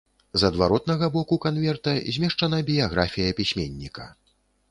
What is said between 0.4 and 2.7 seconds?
З адваротнага боку канверта змешчана